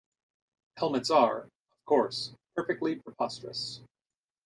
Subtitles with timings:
[0.77, 3.81] Helmets are, of course, perfectly preposterous.